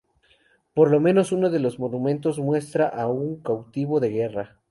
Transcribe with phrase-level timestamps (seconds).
[0.73, 4.57] Por lo menos uno de los monumentos muestra a un cautivo de guerra.